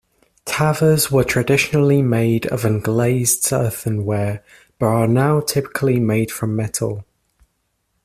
Tavas 0.47 1.11
were 1.11 1.23
traditionally 1.23 2.01
made 2.01 2.47
of 2.47 2.63
unglazed 2.65 3.53
earthenware, 3.53 4.43
but 4.79 4.87
are 4.87 5.07
now 5.07 5.39
typically 5.41 5.99
made 5.99 6.31
from 6.31 6.55
metal. 6.55 7.05